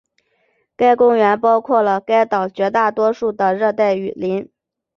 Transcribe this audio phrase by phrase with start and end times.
[0.75, 4.49] 该公园包括了该岛绝大多数的热带雨林。